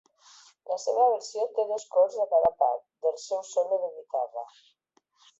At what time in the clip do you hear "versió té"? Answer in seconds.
1.09-1.65